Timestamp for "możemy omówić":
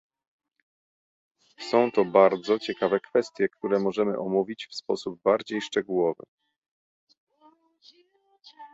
3.79-4.67